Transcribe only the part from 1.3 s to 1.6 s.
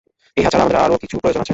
আছে।